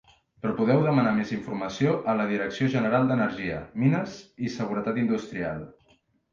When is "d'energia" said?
3.13-3.61